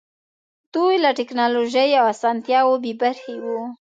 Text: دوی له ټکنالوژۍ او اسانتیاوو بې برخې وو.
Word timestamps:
دوی 0.73 0.95
له 1.03 1.09
ټکنالوژۍ 1.19 1.89
او 1.99 2.05
اسانتیاوو 2.13 2.81
بې 2.83 2.93
برخې 3.01 3.35
وو. 3.43 3.61